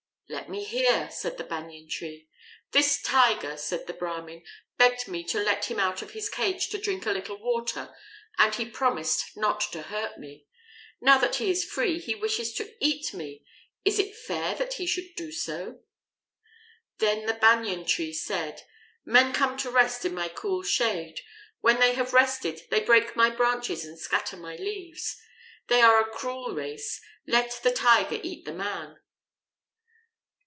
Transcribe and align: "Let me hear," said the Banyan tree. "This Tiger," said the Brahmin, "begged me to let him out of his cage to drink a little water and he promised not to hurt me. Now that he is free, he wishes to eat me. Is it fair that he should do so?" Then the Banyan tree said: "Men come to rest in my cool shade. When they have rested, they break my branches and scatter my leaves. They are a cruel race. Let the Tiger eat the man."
"Let 0.29 0.49
me 0.49 0.63
hear," 0.63 1.09
said 1.11 1.37
the 1.37 1.43
Banyan 1.43 1.89
tree. 1.89 2.29
"This 2.71 3.01
Tiger," 3.01 3.57
said 3.57 3.85
the 3.85 3.91
Brahmin, 3.93 4.45
"begged 4.77 5.09
me 5.09 5.25
to 5.25 5.43
let 5.43 5.65
him 5.69 5.77
out 5.77 6.01
of 6.01 6.11
his 6.11 6.29
cage 6.29 6.69
to 6.69 6.77
drink 6.77 7.05
a 7.05 7.11
little 7.11 7.35
water 7.35 7.93
and 8.37 8.55
he 8.55 8.63
promised 8.63 9.35
not 9.35 9.59
to 9.73 9.81
hurt 9.81 10.19
me. 10.19 10.45
Now 11.01 11.17
that 11.17 11.35
he 11.35 11.51
is 11.51 11.65
free, 11.69 11.99
he 11.99 12.15
wishes 12.15 12.53
to 12.53 12.73
eat 12.79 13.13
me. 13.13 13.45
Is 13.83 13.99
it 13.99 14.15
fair 14.15 14.55
that 14.55 14.75
he 14.75 14.87
should 14.87 15.15
do 15.17 15.33
so?" 15.33 15.81
Then 16.99 17.25
the 17.25 17.33
Banyan 17.33 17.83
tree 17.85 18.13
said: 18.13 18.61
"Men 19.03 19.33
come 19.33 19.57
to 19.57 19.69
rest 19.69 20.05
in 20.05 20.13
my 20.15 20.29
cool 20.29 20.63
shade. 20.63 21.19
When 21.59 21.81
they 21.81 21.91
have 21.95 22.13
rested, 22.13 22.61
they 22.71 22.79
break 22.79 23.17
my 23.17 23.29
branches 23.29 23.83
and 23.83 23.99
scatter 23.99 24.37
my 24.37 24.55
leaves. 24.55 25.17
They 25.67 25.81
are 25.81 25.99
a 25.99 26.09
cruel 26.09 26.53
race. 26.55 27.01
Let 27.27 27.59
the 27.63 27.71
Tiger 27.73 28.21
eat 28.23 28.45
the 28.45 28.53
man." 28.53 28.97